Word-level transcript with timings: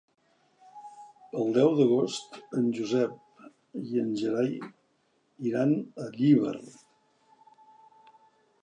El 1.41 1.51
deu 1.57 1.69
d'agost 1.79 2.39
en 2.61 2.71
Josep 2.79 3.45
i 3.91 4.03
en 4.05 4.11
Gerai 4.23 4.51
iran 5.51 5.77
a 6.07 6.11
Llíber. 6.19 6.57